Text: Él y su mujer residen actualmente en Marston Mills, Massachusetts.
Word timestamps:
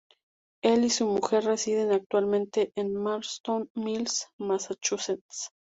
Él 0.63 0.83
y 0.83 0.89
su 0.89 1.05
mujer 1.05 1.43
residen 1.45 1.91
actualmente 1.91 2.71
en 2.75 2.91
Marston 2.95 3.69
Mills, 3.75 4.29
Massachusetts. 4.39 5.51